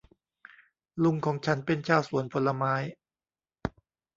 [1.03, 2.73] ลุงของฉันเป็นชาวสวนผลไม้